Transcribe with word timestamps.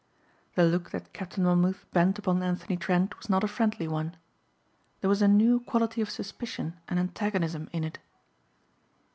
The 0.55 0.63
look 0.65 0.89
that 0.89 1.13
Captain 1.13 1.43
Monmouth 1.43 1.85
bent 1.93 2.17
upon 2.17 2.41
Anthony 2.41 2.75
Trent 2.75 3.15
was 3.17 3.29
not 3.29 3.43
a 3.43 3.47
friendly 3.47 3.87
one. 3.87 4.17
There 5.01 5.09
was 5.11 5.21
a 5.21 5.27
new 5.27 5.59
quality 5.59 6.01
of 6.01 6.09
suspicion 6.09 6.79
and 6.89 6.99
antagonism 6.99 7.69
in 7.71 7.83
it. 7.83 7.99